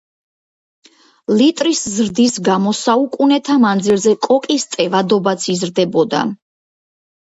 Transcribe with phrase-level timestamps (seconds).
[1.41, 6.29] ლიტრის ზრდის გამო საუკუნეთა მანძილზე კოკის ტევადობაც იზრდებოდა.